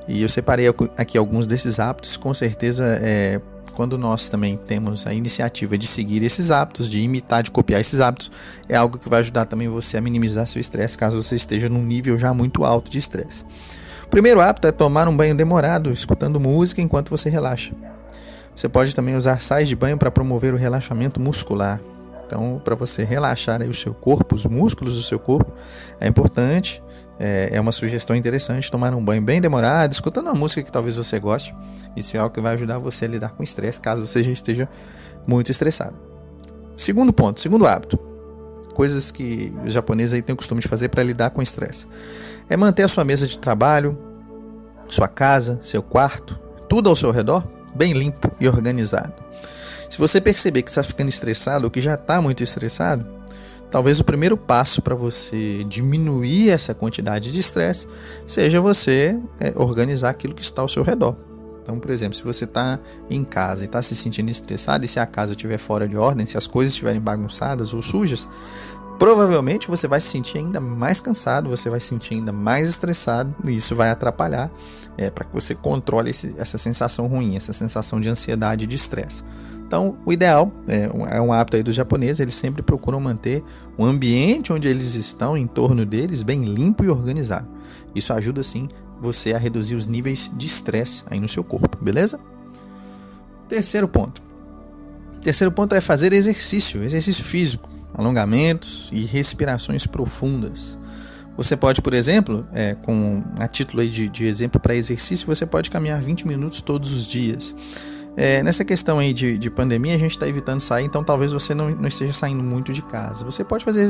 E 0.08 0.22
eu 0.22 0.28
separei 0.28 0.66
aqui 0.96 1.16
alguns 1.16 1.46
desses 1.46 1.78
hábitos, 1.78 2.16
com 2.16 2.34
certeza 2.34 2.84
é, 3.00 3.40
quando 3.72 3.96
nós 3.96 4.28
também 4.28 4.56
temos 4.56 5.06
a 5.06 5.14
iniciativa 5.14 5.76
de 5.78 5.87
seguir 5.87 6.22
esses 6.22 6.50
hábitos, 6.50 6.88
de 6.88 7.00
imitar, 7.00 7.43
de 7.43 7.50
copiar 7.50 7.81
esses 7.81 8.00
hábitos, 8.00 8.31
é 8.69 8.77
algo 8.77 8.98
que 8.98 9.08
vai 9.08 9.20
ajudar 9.20 9.46
também 9.46 9.69
você 9.69 9.96
a 9.96 10.00
minimizar 10.00 10.46
seu 10.46 10.60
estresse 10.60 10.96
caso 10.96 11.22
você 11.22 11.36
esteja 11.36 11.69
num 11.69 11.84
nível 11.84 12.19
já 12.19 12.34
muito 12.34 12.65
alto 12.65 12.91
de 12.91 12.98
estresse. 12.98 13.44
O 14.05 14.08
primeiro 14.08 14.41
hábito 14.41 14.67
é 14.67 14.72
tomar 14.72 15.08
um 15.08 15.17
banho 15.17 15.34
demorado, 15.34 15.91
escutando 15.91 16.38
música 16.38 16.82
enquanto 16.82 17.08
você 17.08 17.31
relaxa. 17.31 17.72
Você 18.55 18.69
pode 18.69 18.94
também 18.94 19.17
usar 19.17 19.41
sais 19.41 19.69
de 19.69 19.74
banho 19.74 19.96
para 19.96 20.10
promover 20.10 20.53
o 20.53 20.56
relaxamento 20.58 21.19
muscular. 21.19 21.81
Então, 22.27 22.60
para 22.62 22.74
você 22.74 23.05
relaxar 23.05 23.62
o 23.62 23.74
seu 23.74 23.94
corpo, 23.94 24.34
os 24.34 24.44
músculos 24.44 24.96
do 24.96 25.03
seu 25.03 25.19
corpo, 25.19 25.50
é 25.98 26.06
importante 26.06 26.82
é, 27.22 27.50
é, 27.52 27.60
uma 27.60 27.70
sugestão 27.70 28.17
interessante 28.17 28.69
tomar 28.69 28.93
um 28.93 29.05
banho 29.05 29.22
bem 29.22 29.41
demorado, 29.41 29.93
escutando 29.93 30.26
uma 30.26 30.34
música 30.34 30.60
que 30.60 30.72
talvez 30.72 30.96
você 30.96 31.20
goste. 31.20 31.55
Isso 31.96 32.17
é 32.17 32.20
algo 32.20 32.34
que 32.34 32.41
vai 32.41 32.55
ajudar 32.55 32.79
você 32.79 33.05
a 33.05 33.08
lidar 33.08 33.29
com 33.31 33.44
estresse, 33.44 33.81
caso 33.81 34.05
você 34.05 34.24
já 34.24 34.32
esteja 34.32 34.69
muito 35.24 35.48
estressado. 35.48 35.94
Segundo 36.76 37.12
ponto, 37.12 37.41
segundo 37.41 37.64
hábito. 37.64 37.96
Coisas 38.74 39.12
que 39.12 39.55
os 39.64 39.72
japoneses 39.72 40.14
aí 40.14 40.22
têm 40.22 40.32
o 40.32 40.36
costume 40.36 40.60
de 40.60 40.67
fazer 40.67 40.88
para 40.88 41.05
lidar 41.05 41.31
com 41.31 41.41
estresse. 41.41 41.86
É 42.50 42.56
manter 42.56 42.82
a 42.82 42.88
sua 42.88 43.05
mesa 43.05 43.24
de 43.24 43.38
trabalho, 43.38 43.96
sua 44.88 45.06
casa, 45.06 45.60
seu 45.62 45.82
quarto, 45.82 46.36
tudo 46.69 46.91
ao 46.91 46.96
seu 46.96 47.12
redor 47.12 47.46
bem 47.72 47.93
limpo 47.93 48.31
e 48.41 48.48
organizado. 48.48 49.14
Se 49.88 49.96
você 49.96 50.20
perceber 50.20 50.62
que 50.62 50.70
está 50.70 50.82
ficando 50.82 51.08
estressado 51.08 51.67
ou 51.67 51.70
que 51.70 51.81
já 51.81 51.94
está 51.94 52.20
muito 52.20 52.43
estressado, 52.43 53.06
Talvez 53.72 53.98
o 53.98 54.05
primeiro 54.05 54.36
passo 54.36 54.82
para 54.82 54.94
você 54.94 55.64
diminuir 55.64 56.50
essa 56.50 56.74
quantidade 56.74 57.32
de 57.32 57.41
estresse 57.41 57.88
seja 58.26 58.60
você 58.60 59.19
é, 59.41 59.55
organizar 59.56 60.10
aquilo 60.10 60.34
que 60.34 60.43
está 60.43 60.60
ao 60.60 60.69
seu 60.69 60.82
redor. 60.82 61.17
Então, 61.62 61.79
por 61.79 61.91
exemplo, 61.91 62.14
se 62.14 62.22
você 62.22 62.44
está 62.44 62.79
em 63.08 63.24
casa 63.24 63.62
e 63.62 63.64
está 63.64 63.81
se 63.81 63.96
sentindo 63.96 64.31
estressado 64.31 64.84
e 64.84 64.88
se 64.88 65.00
a 65.00 65.06
casa 65.06 65.32
estiver 65.32 65.56
fora 65.56 65.88
de 65.88 65.96
ordem, 65.96 66.26
se 66.26 66.36
as 66.36 66.46
coisas 66.46 66.74
estiverem 66.74 67.00
bagunçadas 67.00 67.72
ou 67.72 67.81
sujas, 67.81 68.29
provavelmente 68.98 69.69
você 69.69 69.88
vai 69.88 70.00
se 70.02 70.08
sentir 70.08 70.36
ainda 70.36 70.60
mais 70.60 71.00
cansado, 71.00 71.48
você 71.48 71.70
vai 71.70 71.81
se 71.81 71.86
sentir 71.86 72.14
ainda 72.14 72.32
mais 72.32 72.69
estressado 72.69 73.34
e 73.46 73.56
isso 73.56 73.74
vai 73.74 73.88
atrapalhar 73.88 74.50
é, 74.98 75.08
para 75.08 75.24
que 75.24 75.32
você 75.32 75.55
controle 75.55 76.10
esse, 76.10 76.34
essa 76.36 76.58
sensação 76.58 77.06
ruim, 77.06 77.36
essa 77.36 77.55
sensação 77.55 77.98
de 77.98 78.08
ansiedade 78.10 78.64
e 78.64 78.67
de 78.67 78.76
estresse. 78.76 79.22
Então, 79.72 79.96
o 80.05 80.12
ideal 80.12 80.52
é, 80.69 80.91
é 81.17 81.19
um 81.22 81.32
hábito 81.32 81.56
aí 81.56 81.62
dos 81.62 81.74
japoneses, 81.74 82.20
eles 82.20 82.34
sempre 82.34 82.60
procuram 82.60 83.00
manter 83.00 83.43
o 83.79 83.82
ambiente 83.86 84.52
onde 84.52 84.69
eles 84.69 84.96
estão, 84.96 85.34
em 85.34 85.46
torno 85.46 85.86
deles, 85.86 86.22
bem 86.22 86.44
limpo 86.44 86.84
e 86.84 86.91
organizado. 86.91 87.48
Isso 87.94 88.12
ajuda 88.12 88.43
sim 88.43 88.69
você 89.00 89.32
a 89.32 89.38
reduzir 89.38 89.74
os 89.74 89.86
níveis 89.86 90.31
de 90.36 90.44
estresse 90.44 91.05
aí 91.08 91.19
no 91.19 91.26
seu 91.26 91.43
corpo, 91.43 91.79
beleza? 91.82 92.20
Terceiro 93.48 93.88
ponto. 93.88 94.20
Terceiro 95.22 95.50
ponto 95.50 95.74
é 95.74 95.81
fazer 95.81 96.12
exercício, 96.12 96.84
exercício 96.84 97.24
físico, 97.24 97.67
alongamentos 97.94 98.91
e 98.93 99.06
respirações 99.06 99.86
profundas. 99.86 100.79
Você 101.34 101.56
pode, 101.56 101.81
por 101.81 101.94
exemplo, 101.94 102.46
é, 102.52 102.74
com 102.74 103.22
a 103.38 103.48
título 103.48 103.88
de, 103.88 104.06
de 104.06 104.26
exemplo 104.26 104.60
para 104.60 104.74
exercício, 104.74 105.26
você 105.26 105.46
pode 105.46 105.70
caminhar 105.70 105.98
20 106.02 106.29
minutos 106.29 106.60
todos 106.60 106.93
os 106.93 107.06
dias. 107.06 107.55
É, 108.14 108.42
nessa 108.42 108.62
questão 108.64 108.98
aí 108.98 109.12
de, 109.12 109.38
de 109.38 109.50
pandemia, 109.50 109.94
a 109.94 109.98
gente 109.98 110.10
está 110.10 110.28
evitando 110.28 110.60
sair, 110.60 110.84
então 110.84 111.02
talvez 111.02 111.32
você 111.32 111.54
não, 111.54 111.70
não 111.70 111.88
esteja 111.88 112.12
saindo 112.12 112.42
muito 112.42 112.72
de 112.72 112.82
casa. 112.82 113.24
Você 113.24 113.42
pode 113.42 113.64
fazer 113.64 113.82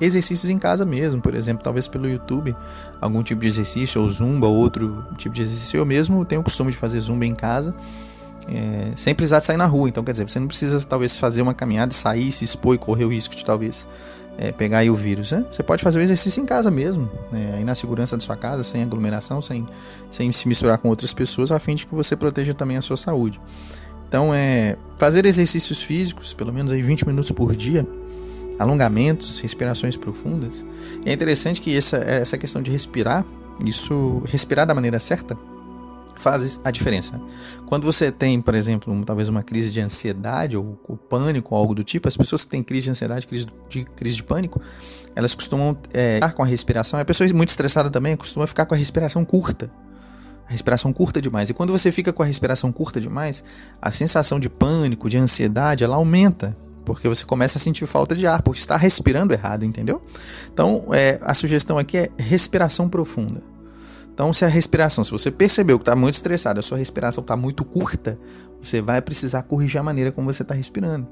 exercícios 0.00 0.50
em 0.50 0.58
casa 0.58 0.84
mesmo, 0.84 1.20
por 1.20 1.34
exemplo, 1.34 1.64
talvez 1.64 1.88
pelo 1.88 2.06
YouTube, 2.06 2.54
algum 3.00 3.22
tipo 3.22 3.40
de 3.40 3.48
exercício, 3.48 4.02
ou 4.02 4.10
zumba, 4.10 4.46
ou 4.46 4.56
outro 4.56 5.06
tipo 5.16 5.34
de 5.34 5.42
exercício. 5.42 5.78
Eu 5.78 5.86
mesmo 5.86 6.24
tenho 6.26 6.42
o 6.42 6.44
costume 6.44 6.70
de 6.70 6.76
fazer 6.76 7.00
zumba 7.00 7.24
em 7.24 7.34
casa, 7.34 7.74
é, 8.48 8.92
sem 8.94 9.14
precisar 9.14 9.40
sair 9.40 9.56
na 9.56 9.66
rua. 9.66 9.88
Então, 9.88 10.04
quer 10.04 10.12
dizer, 10.12 10.28
você 10.28 10.38
não 10.38 10.46
precisa 10.46 10.84
talvez 10.86 11.16
fazer 11.16 11.40
uma 11.40 11.54
caminhada, 11.54 11.94
sair, 11.94 12.30
se 12.30 12.44
expor 12.44 12.74
e 12.74 12.78
correr 12.78 13.06
o 13.06 13.08
risco 13.08 13.34
de 13.34 13.44
talvez 13.44 13.86
é, 14.40 14.50
pegar 14.50 14.78
aí 14.78 14.88
o 14.88 14.94
vírus. 14.94 15.32
Né? 15.32 15.44
Você 15.52 15.62
pode 15.62 15.84
fazer 15.84 15.98
o 15.98 16.02
exercício 16.02 16.42
em 16.42 16.46
casa 16.46 16.70
mesmo, 16.70 17.10
né? 17.30 17.56
aí 17.56 17.64
na 17.64 17.74
segurança 17.74 18.16
da 18.16 18.24
sua 18.24 18.36
casa, 18.36 18.62
sem 18.62 18.82
aglomeração, 18.82 19.42
sem, 19.42 19.66
sem 20.10 20.32
se 20.32 20.48
misturar 20.48 20.78
com 20.78 20.88
outras 20.88 21.12
pessoas, 21.12 21.50
a 21.50 21.58
fim 21.58 21.74
de 21.74 21.86
que 21.86 21.94
você 21.94 22.16
proteja 22.16 22.54
também 22.54 22.78
a 22.78 22.80
sua 22.80 22.96
saúde. 22.96 23.38
Então, 24.08 24.32
é 24.34 24.76
fazer 24.96 25.26
exercícios 25.26 25.82
físicos, 25.82 26.32
pelo 26.32 26.52
menos 26.52 26.72
aí 26.72 26.80
20 26.80 27.06
minutos 27.06 27.30
por 27.30 27.54
dia, 27.54 27.86
alongamentos, 28.58 29.40
respirações 29.40 29.96
profundas. 29.96 30.64
E 31.04 31.10
é 31.10 31.12
interessante 31.12 31.60
que 31.60 31.76
essa, 31.76 31.98
essa 31.98 32.38
questão 32.38 32.62
de 32.62 32.70
respirar, 32.70 33.24
isso 33.64 34.22
respirar 34.26 34.66
da 34.66 34.74
maneira 34.74 34.98
certa, 34.98 35.36
faz 36.20 36.60
a 36.64 36.70
diferença. 36.70 37.20
Quando 37.66 37.84
você 37.84 38.12
tem, 38.12 38.40
por 38.40 38.54
exemplo, 38.54 38.92
um, 38.92 39.02
talvez 39.02 39.28
uma 39.28 39.42
crise 39.42 39.70
de 39.70 39.80
ansiedade 39.80 40.56
ou, 40.56 40.78
ou, 40.86 40.96
pânico 40.96 41.54
ou 41.54 41.60
algo 41.60 41.74
do 41.74 41.82
tipo, 41.82 42.06
as 42.06 42.16
pessoas 42.16 42.44
que 42.44 42.50
têm 42.50 42.62
crise 42.62 42.84
de 42.84 42.90
ansiedade, 42.90 43.26
crise 43.26 43.46
de, 43.68 43.84
crise 43.84 44.16
de 44.16 44.22
pânico, 44.22 44.60
elas 45.14 45.34
costumam 45.34 45.76
é, 45.92 46.16
ficar 46.16 46.32
com 46.32 46.42
a 46.42 46.46
respiração. 46.46 47.00
A 47.00 47.04
pessoa 47.04 47.28
muito 47.32 47.48
estressada 47.48 47.90
também 47.90 48.16
costuma 48.16 48.46
ficar 48.46 48.66
com 48.66 48.74
a 48.74 48.76
respiração 48.76 49.24
curta. 49.24 49.70
A 50.48 50.52
respiração 50.52 50.92
curta 50.92 51.20
demais. 51.20 51.48
E 51.48 51.54
quando 51.54 51.72
você 51.72 51.92
fica 51.92 52.12
com 52.12 52.22
a 52.22 52.26
respiração 52.26 52.72
curta 52.72 53.00
demais, 53.00 53.42
a 53.80 53.90
sensação 53.90 54.38
de 54.38 54.48
pânico, 54.48 55.08
de 55.08 55.16
ansiedade, 55.16 55.84
ela 55.84 55.96
aumenta 55.96 56.56
porque 56.84 57.08
você 57.08 57.24
começa 57.24 57.56
a 57.56 57.60
sentir 57.60 57.86
falta 57.86 58.16
de 58.16 58.26
ar, 58.26 58.42
porque 58.42 58.58
está 58.58 58.76
respirando 58.76 59.32
errado, 59.32 59.64
entendeu? 59.64 60.02
Então, 60.52 60.88
é, 60.92 61.20
a 61.22 61.34
sugestão 61.34 61.78
aqui 61.78 61.98
é 61.98 62.08
respiração 62.18 62.88
profunda. 62.88 63.40
Então, 64.20 64.34
se 64.34 64.44
a 64.44 64.48
respiração, 64.48 65.02
se 65.02 65.10
você 65.10 65.30
percebeu 65.30 65.78
que 65.78 65.82
está 65.82 65.96
muito 65.96 66.12
estressado, 66.12 66.60
a 66.60 66.62
sua 66.62 66.76
respiração 66.76 67.22
está 67.22 67.38
muito 67.38 67.64
curta, 67.64 68.18
você 68.60 68.82
vai 68.82 69.00
precisar 69.00 69.44
corrigir 69.44 69.80
a 69.80 69.82
maneira 69.82 70.12
como 70.12 70.30
você 70.30 70.42
está 70.42 70.52
respirando. 70.52 71.08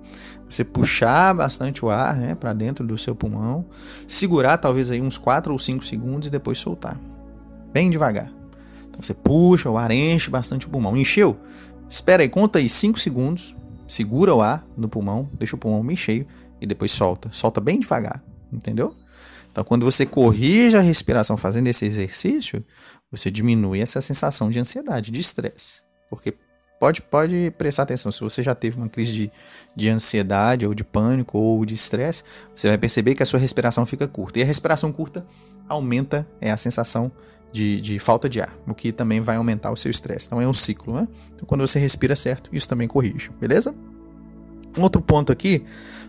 Você 0.47 0.62
puxar 0.62 1.33
bastante 1.33 1.83
o 1.83 1.88
ar 1.88 2.17
né, 2.17 2.35
para 2.35 2.53
dentro 2.53 2.87
do 2.87 2.99
seu 2.99 3.17
pulmão, 3.17 3.65
segurar 4.07 4.59
talvez 4.59 4.91
aí 4.91 5.00
uns 5.00 5.17
4 5.17 5.50
ou 5.50 5.59
5 5.59 5.87
segundos 5.87 6.29
e 6.29 6.31
depois 6.31 6.59
soltar. 6.59 7.00
Bem 7.73 7.88
devagar. 7.88 8.31
Então 8.91 9.00
você 9.00 9.15
puxa 9.15 9.71
o 9.71 9.79
ar, 9.79 9.91
enche 9.91 10.29
bastante 10.29 10.67
o 10.67 10.69
pulmão. 10.69 10.95
Encheu? 10.95 11.41
Espera 11.88 12.23
aí, 12.23 12.29
conta 12.29 12.59
aí 12.59 12.69
5 12.69 13.00
segundos, 13.00 13.57
segura 13.88 14.35
o 14.35 14.43
ar 14.43 14.67
no 14.77 14.87
pulmão, 14.87 15.31
deixa 15.33 15.57
o 15.57 15.59
pulmão 15.59 15.83
bem 15.83 15.97
cheio 15.97 16.27
e 16.61 16.67
depois 16.67 16.93
solta. 16.93 17.31
Solta 17.33 17.59
bem 17.59 17.81
devagar, 17.81 18.23
entendeu? 18.53 18.95
Então, 19.59 19.65
quando 19.65 19.85
você 19.85 20.07
corrige 20.07 20.77
a 20.77 20.81
respiração 20.81 21.37
fazendo 21.37 21.67
esse 21.67 21.85
exercício, 21.85 22.65
você 23.11 23.29
diminui 23.29 23.81
essa 23.81 24.00
sensação 24.00 24.53
de 24.53 24.61
ansiedade, 24.61 25.11
de 25.11 25.19
estresse. 25.19 25.83
Porque 26.09 26.33
pode, 26.79 27.03
pode 27.03 27.53
prestar 27.59 27.83
atenção, 27.83 28.12
se 28.12 28.21
você 28.21 28.41
já 28.41 28.55
teve 28.55 28.77
uma 28.77 28.88
crise 28.88 29.12
de, 29.12 29.33
de 29.75 29.88
ansiedade, 29.88 30.65
ou 30.65 30.73
de 30.73 30.85
pânico, 30.85 31.37
ou 31.37 31.67
de 31.67 31.75
estresse, 31.75 32.23
você 32.55 32.69
vai 32.69 32.79
perceber 32.79 33.17
que 33.17 33.23
a 33.25 33.27
sua 33.27 33.41
respiração 33.41 33.85
fica 33.85 34.07
curta. 34.07 34.38
E 34.38 34.43
a 34.43 34.47
respiração 34.47 34.93
curta 34.93 35.27
aumenta 35.69 36.25
é, 36.41 36.53
a 36.53 36.57
sensação 36.57 37.11
de, 37.50 37.81
de 37.81 37.99
falta 37.99 38.29
de 38.29 38.41
ar, 38.41 38.57
o 38.65 38.73
que 38.73 38.93
também 38.93 39.21
vai 39.21 39.35
aumentar 39.35 39.73
o 39.73 39.77
seu 39.77 39.91
estresse. 39.91 40.29
Então 40.29 40.41
é 40.41 40.47
um 40.47 40.55
ciclo, 40.55 40.95
né? 40.95 41.09
Então, 41.35 41.45
quando 41.49 41.67
você 41.67 41.81
respira 41.81 42.15
certo, 42.15 42.49
isso 42.53 42.69
também 42.69 42.87
corrige, 42.87 43.33
beleza? 43.41 43.75
Um 44.79 44.83
outro 44.83 45.03
ponto 45.03 45.33
aqui 45.33 45.65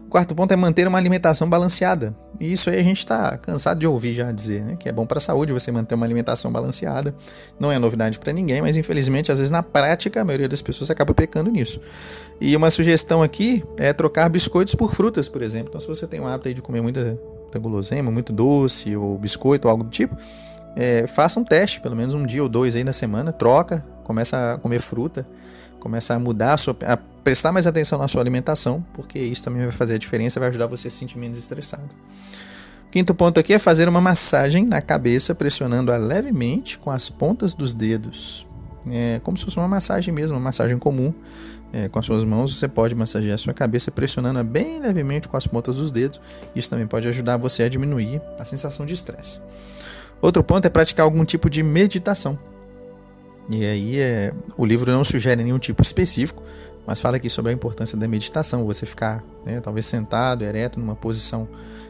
o 0.10 0.12
quarto 0.12 0.34
ponto 0.34 0.52
é 0.52 0.56
manter 0.56 0.88
uma 0.88 0.98
alimentação 0.98 1.48
balanceada. 1.48 2.16
E 2.40 2.52
isso 2.52 2.68
aí 2.72 2.80
a 2.80 2.84
gente 2.84 2.98
está 2.98 3.38
cansado 3.38 3.80
de 3.80 3.86
ouvir 3.86 4.16
já 4.16 4.32
dizer, 4.32 4.66
né? 4.66 4.76
Que 4.76 4.90
é 4.90 4.92
bom 4.92 5.06
para 5.06 5.20
a 5.20 5.22
saúde 5.22 5.54
você 5.54 5.72
manter 5.72 5.94
uma 5.94 6.04
alimentação 6.04 6.52
balanceada. 6.52 7.14
Não 7.60 7.72
é 7.72 7.78
novidade 7.78 8.18
para 8.18 8.34
ninguém, 8.34 8.60
mas 8.60 8.76
infelizmente, 8.76 9.32
às 9.32 9.38
vezes 9.38 9.52
na 9.52 9.62
prática, 9.62 10.20
a 10.20 10.26
maioria 10.26 10.50
das 10.50 10.64
pessoas 10.64 10.90
acaba 10.90 11.14
pecando 11.14 11.52
nisso. 11.52 11.80
E 12.42 12.56
uma 12.56 12.72
sugestão 12.72 13.22
aqui 13.22 13.64
é 13.78 13.94
trocar 13.94 14.28
biscoitos 14.30 14.74
por 14.74 14.96
frutas, 14.96 15.30
por 15.30 15.44
exemplo. 15.44 15.68
Então, 15.70 15.80
se 15.80 15.88
você 15.88 16.08
tem 16.08 16.20
o 16.20 16.26
hábito 16.26 16.56
de 16.56 16.62
comer 16.64 16.82
muita, 16.82 17.16
muita 17.44 17.60
guloseima, 17.60 18.10
muito 18.10 18.34
doce, 18.34 18.96
ou 18.96 19.16
biscoito, 19.16 19.68
ou 19.68 19.72
algo 19.72 19.84
do 19.84 19.92
tipo, 19.92 20.18
é, 20.76 21.06
faça 21.06 21.40
um 21.40 21.44
teste, 21.44 21.80
pelo 21.82 21.96
menos 21.96 22.16
um 22.16 22.26
dia 22.26 22.42
ou 22.42 22.50
dois 22.50 22.76
aí 22.76 22.84
na 22.84 22.94
semana, 22.94 23.32
troca, 23.32 23.86
começa 24.04 24.54
a 24.54 24.58
comer 24.58 24.80
fruta, 24.80 25.24
começa 25.80 26.16
a 26.16 26.20
mudar 26.20 26.54
a 26.54 26.58
sua. 26.58 26.76
A 26.82 26.98
prestar 27.30 27.52
mais 27.52 27.68
atenção 27.68 28.00
na 28.00 28.08
sua 28.08 28.22
alimentação, 28.22 28.84
porque 28.92 29.20
isso 29.20 29.44
também 29.44 29.62
vai 29.62 29.72
fazer 29.72 29.94
a 29.94 29.98
diferença, 30.00 30.40
vai 30.40 30.50
ajudar 30.50 30.66
você 30.66 30.88
a 30.88 30.92
se 30.92 30.98
sentir 30.98 31.20
menos 31.20 31.38
estressado. 31.38 31.88
Quinto 32.90 33.14
ponto 33.14 33.40
aqui 33.40 33.54
é 33.54 33.60
fazer 33.60 33.88
uma 33.88 34.02
massagem 34.02 34.66
na 34.66 34.82
cabeça, 34.82 35.36
pressionando-a 35.36 35.98
levemente 35.98 36.80
com 36.80 36.90
as 36.90 37.08
pontas 37.08 37.54
dos 37.54 37.72
dedos. 37.72 38.48
É 38.90 39.20
como 39.22 39.38
se 39.38 39.46
fosse 39.46 39.58
uma 39.58 39.68
massagem 39.68 40.12
mesmo, 40.12 40.38
uma 40.38 40.44
massagem 40.44 40.80
comum. 40.80 41.14
É, 41.72 41.88
com 41.88 42.00
as 42.00 42.06
suas 42.08 42.24
mãos 42.24 42.58
você 42.58 42.68
pode 42.68 42.96
massagear 42.96 43.36
a 43.36 43.38
sua 43.38 43.54
cabeça 43.54 43.92
pressionando-a 43.92 44.44
bem 44.44 44.80
levemente 44.80 45.28
com 45.28 45.38
as 45.38 45.46
pontas 45.46 45.76
dos 45.76 45.92
dedos. 45.92 46.20
Isso 46.56 46.68
também 46.68 46.88
pode 46.88 47.08
ajudar 47.10 47.38
você 47.38 47.62
a 47.62 47.70
diminuir 47.70 48.20
a 48.40 48.46
sensação 48.46 48.88
de 48.88 48.96
estresse. 48.96 49.40
Outro 50.20 50.44
ponto 50.44 50.66
é 50.66 50.70
praticar 50.70 51.04
algum 51.04 51.24
tipo 51.24 51.48
de 51.48 51.62
meditação. 51.62 52.40
E 53.52 53.66
aí 53.66 54.00
é, 54.00 54.34
o 54.58 54.66
livro 54.66 54.92
não 54.92 55.04
sugere 55.04 55.44
nenhum 55.44 55.58
tipo 55.58 55.82
específico, 55.82 56.44
mas 56.86 57.00
fala 57.00 57.18
aqui 57.18 57.30
sobre 57.30 57.52
a 57.52 57.54
importância 57.54 57.98
da 57.98 58.08
meditação, 58.08 58.66
você 58.66 58.86
ficar 58.86 59.24
né, 59.46 59.60
talvez 59.60 59.86
sentado, 59.86 60.44
ereto, 60.44 60.80
numa 60.80 60.96
posição 60.96 61.48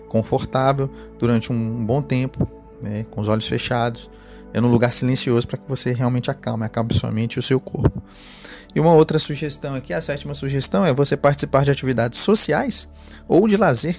confortável 0.07 0.89
durante 1.17 1.51
um 1.51 1.85
bom 1.85 2.01
tempo, 2.01 2.47
né, 2.81 3.05
com 3.09 3.21
os 3.21 3.27
olhos 3.27 3.47
fechados, 3.47 4.09
é 4.53 4.59
num 4.59 4.69
lugar 4.69 4.91
silencioso 4.91 5.47
para 5.47 5.57
que 5.57 5.67
você 5.67 5.93
realmente 5.93 6.31
acalme, 6.31 6.65
acalme 6.65 6.93
sua 6.93 7.11
mente 7.11 7.35
e 7.35 7.39
o 7.39 7.43
seu 7.43 7.59
corpo. 7.59 8.01
E 8.73 8.79
uma 8.79 8.93
outra 8.93 9.17
sugestão 9.19 9.75
aqui, 9.75 9.93
a 9.93 10.01
sétima 10.01 10.33
sugestão 10.35 10.85
é 10.85 10.93
você 10.93 11.15
participar 11.17 11.63
de 11.63 11.71
atividades 11.71 12.19
sociais 12.19 12.87
ou 13.27 13.47
de 13.47 13.57
lazer 13.57 13.97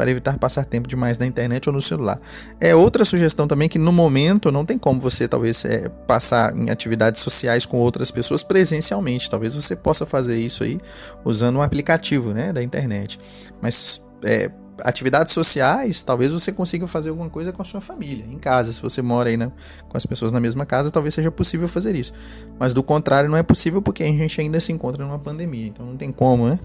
para 0.00 0.10
evitar 0.10 0.38
passar 0.38 0.64
tempo 0.64 0.88
demais 0.88 1.18
na 1.18 1.26
internet 1.26 1.68
ou 1.68 1.74
no 1.74 1.80
celular. 1.80 2.18
É 2.58 2.74
outra 2.74 3.04
sugestão 3.04 3.46
também 3.46 3.68
que 3.68 3.78
no 3.78 3.92
momento 3.92 4.50
não 4.50 4.64
tem 4.64 4.78
como 4.78 4.98
você 4.98 5.28
talvez 5.28 5.62
é, 5.66 5.90
passar 6.06 6.56
em 6.56 6.70
atividades 6.70 7.20
sociais 7.20 7.66
com 7.66 7.76
outras 7.76 8.10
pessoas 8.10 8.42
presencialmente. 8.42 9.28
Talvez 9.28 9.54
você 9.54 9.76
possa 9.76 10.06
fazer 10.06 10.40
isso 10.40 10.64
aí 10.64 10.80
usando 11.22 11.56
um 11.56 11.62
aplicativo 11.62 12.32
né, 12.32 12.50
da 12.50 12.62
internet. 12.62 13.20
Mas 13.60 14.02
é, 14.24 14.50
atividades 14.82 15.34
sociais, 15.34 16.02
talvez 16.02 16.32
você 16.32 16.50
consiga 16.50 16.86
fazer 16.86 17.10
alguma 17.10 17.28
coisa 17.28 17.52
com 17.52 17.60
a 17.60 17.64
sua 17.64 17.82
família, 17.82 18.24
em 18.26 18.38
casa. 18.38 18.72
Se 18.72 18.80
você 18.80 19.02
mora 19.02 19.28
aí 19.28 19.36
né, 19.36 19.52
com 19.86 19.98
as 19.98 20.06
pessoas 20.06 20.32
na 20.32 20.40
mesma 20.40 20.64
casa, 20.64 20.90
talvez 20.90 21.12
seja 21.12 21.30
possível 21.30 21.68
fazer 21.68 21.94
isso. 21.94 22.14
Mas 22.58 22.72
do 22.72 22.82
contrário, 22.82 23.28
não 23.28 23.36
é 23.36 23.42
possível 23.42 23.82
porque 23.82 24.02
a 24.02 24.06
gente 24.06 24.40
ainda 24.40 24.58
se 24.60 24.72
encontra 24.72 25.04
numa 25.04 25.18
pandemia. 25.18 25.66
Então 25.66 25.84
não 25.84 25.96
tem 25.98 26.10
como, 26.10 26.48
né? 26.48 26.58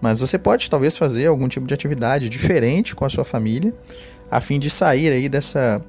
Mas 0.00 0.20
você 0.20 0.38
pode 0.38 0.68
talvez 0.70 0.96
fazer 0.96 1.26
algum 1.26 1.48
tipo 1.48 1.66
de 1.66 1.74
atividade 1.74 2.28
diferente 2.28 2.94
com 2.94 3.04
a 3.04 3.10
sua 3.10 3.24
família, 3.24 3.74
a 4.30 4.40
fim 4.40 4.58
de 4.58 4.70
sair 4.70 5.10
aí 5.10 5.28
dessa 5.28 5.82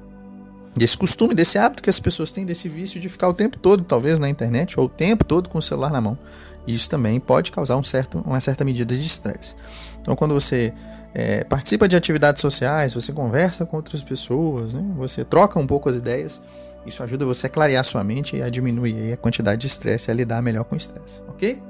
desse 0.74 0.96
costume, 0.96 1.34
desse 1.34 1.58
hábito 1.58 1.82
que 1.82 1.90
as 1.90 2.00
pessoas 2.00 2.30
têm, 2.30 2.46
desse 2.46 2.68
vício 2.68 2.98
de 2.98 3.08
ficar 3.08 3.28
o 3.28 3.34
tempo 3.34 3.58
todo, 3.58 3.84
talvez 3.84 4.18
na 4.18 4.28
internet, 4.28 4.78
ou 4.78 4.86
o 4.86 4.88
tempo 4.88 5.22
todo 5.22 5.48
com 5.48 5.58
o 5.58 5.62
celular 5.62 5.90
na 5.90 6.00
mão. 6.00 6.18
Isso 6.66 6.88
também 6.88 7.20
pode 7.20 7.52
causar 7.52 7.76
um 7.76 7.82
certo, 7.82 8.18
uma 8.24 8.40
certa 8.40 8.64
medida 8.64 8.96
de 8.96 9.04
estresse. 9.04 9.54
Então, 10.00 10.16
quando 10.16 10.32
você 10.32 10.72
é, 11.14 11.44
participa 11.44 11.86
de 11.86 11.96
atividades 11.96 12.40
sociais, 12.40 12.94
você 12.94 13.12
conversa 13.12 13.66
com 13.66 13.76
outras 13.76 14.02
pessoas, 14.02 14.72
né? 14.72 14.82
você 14.96 15.24
troca 15.24 15.58
um 15.58 15.66
pouco 15.66 15.88
as 15.88 15.96
ideias, 15.96 16.40
isso 16.86 17.02
ajuda 17.02 17.24
você 17.24 17.46
a 17.46 17.50
clarear 17.50 17.84
sua 17.84 18.02
mente 18.02 18.36
e 18.36 18.42
a 18.42 18.48
diminuir 18.48 19.12
a 19.12 19.16
quantidade 19.16 19.60
de 19.60 19.66
estresse 19.66 20.08
e 20.08 20.10
a 20.10 20.14
lidar 20.14 20.40
melhor 20.40 20.64
com 20.64 20.74
o 20.74 20.78
estresse, 20.78 21.20
ok? 21.28 21.60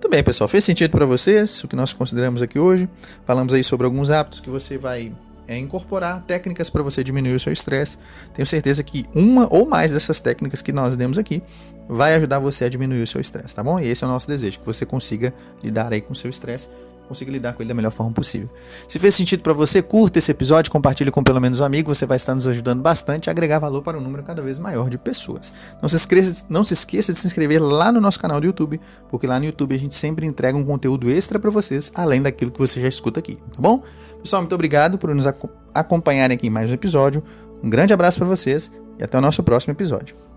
Tudo 0.00 0.12
bem, 0.12 0.24
pessoal. 0.24 0.48
Fez 0.48 0.64
sentido 0.64 0.90
para 0.92 1.04
vocês 1.04 1.62
o 1.62 1.68
que 1.68 1.76
nós 1.76 1.92
consideramos 1.92 2.40
aqui 2.40 2.58
hoje? 2.58 2.88
Falamos 3.26 3.52
aí 3.52 3.62
sobre 3.62 3.84
alguns 3.84 4.10
hábitos 4.10 4.40
que 4.40 4.48
você 4.48 4.78
vai 4.78 5.12
é 5.46 5.58
incorporar 5.58 6.22
técnicas 6.22 6.70
para 6.70 6.82
você 6.82 7.04
diminuir 7.04 7.34
o 7.34 7.40
seu 7.40 7.52
estresse. 7.52 7.98
Tenho 8.32 8.46
certeza 8.46 8.82
que 8.82 9.04
uma 9.14 9.52
ou 9.52 9.66
mais 9.66 9.92
dessas 9.92 10.18
técnicas 10.20 10.62
que 10.62 10.72
nós 10.72 10.96
demos 10.96 11.18
aqui 11.18 11.42
vai 11.86 12.14
ajudar 12.14 12.38
você 12.38 12.64
a 12.64 12.68
diminuir 12.68 13.02
o 13.02 13.06
seu 13.06 13.20
estresse, 13.20 13.54
tá 13.54 13.62
bom? 13.62 13.78
E 13.78 13.88
esse 13.88 14.02
é 14.02 14.06
o 14.06 14.10
nosso 14.10 14.28
desejo, 14.28 14.60
que 14.60 14.64
você 14.64 14.86
consiga 14.86 15.34
lidar 15.62 15.92
aí 15.92 16.00
com 16.00 16.12
o 16.12 16.16
seu 16.16 16.30
estresse 16.30 16.68
consiga 17.10 17.32
lidar 17.32 17.54
com 17.54 17.62
ele 17.62 17.68
da 17.68 17.74
melhor 17.74 17.90
forma 17.90 18.12
possível. 18.12 18.48
Se 18.86 18.96
fez 19.00 19.16
sentido 19.16 19.42
para 19.42 19.52
você, 19.52 19.82
curta 19.82 20.20
esse 20.20 20.30
episódio, 20.30 20.70
compartilhe 20.70 21.10
com 21.10 21.24
pelo 21.24 21.40
menos 21.40 21.58
um 21.58 21.64
amigo, 21.64 21.92
você 21.92 22.06
vai 22.06 22.16
estar 22.16 22.36
nos 22.36 22.46
ajudando 22.46 22.80
bastante 22.80 23.28
a 23.28 23.32
agregar 23.32 23.58
valor 23.58 23.82
para 23.82 23.98
um 23.98 24.00
número 24.00 24.22
cada 24.22 24.40
vez 24.40 24.60
maior 24.60 24.88
de 24.88 24.96
pessoas. 24.96 25.52
Não 25.82 25.88
se, 25.88 25.96
esqueça, 25.96 26.46
não 26.48 26.62
se 26.62 26.72
esqueça 26.72 27.12
de 27.12 27.18
se 27.18 27.26
inscrever 27.26 27.60
lá 27.60 27.90
no 27.90 28.00
nosso 28.00 28.20
canal 28.20 28.40
do 28.40 28.46
YouTube, 28.46 28.80
porque 29.08 29.26
lá 29.26 29.40
no 29.40 29.44
YouTube 29.44 29.74
a 29.74 29.78
gente 29.78 29.96
sempre 29.96 30.24
entrega 30.24 30.56
um 30.56 30.64
conteúdo 30.64 31.10
extra 31.10 31.40
para 31.40 31.50
vocês, 31.50 31.90
além 31.96 32.22
daquilo 32.22 32.52
que 32.52 32.60
você 32.60 32.80
já 32.80 32.86
escuta 32.86 33.18
aqui, 33.18 33.34
tá 33.34 33.60
bom? 33.60 33.82
Pessoal, 34.22 34.42
muito 34.42 34.54
obrigado 34.54 34.96
por 34.96 35.12
nos 35.12 35.26
acompanharem 35.74 36.36
aqui 36.36 36.46
em 36.46 36.50
mais 36.50 36.70
um 36.70 36.74
episódio. 36.74 37.24
Um 37.60 37.68
grande 37.68 37.92
abraço 37.92 38.18
para 38.18 38.28
vocês 38.28 38.70
e 39.00 39.02
até 39.02 39.18
o 39.18 39.20
nosso 39.20 39.42
próximo 39.42 39.72
episódio. 39.72 40.29